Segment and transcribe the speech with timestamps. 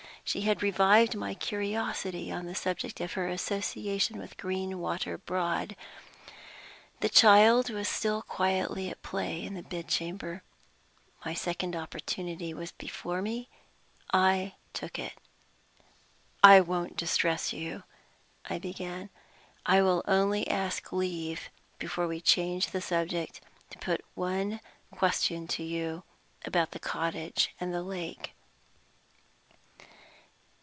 [0.23, 5.75] She had revived my curiosity on the subject of her association with Greenwater Broad.
[7.01, 10.41] The child was still quietly at play in the bedchamber.
[11.25, 13.49] My second opportunity was before me.
[14.13, 15.13] I took it.
[16.41, 17.83] "I won't distress you,"
[18.49, 19.09] I began.
[19.65, 23.41] "I will only ask leave, before we change the subject,
[23.71, 24.61] to put one
[24.95, 26.03] question to you
[26.45, 28.31] about the cottage and the lake."